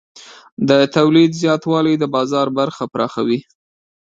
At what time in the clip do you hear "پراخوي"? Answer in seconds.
2.93-3.39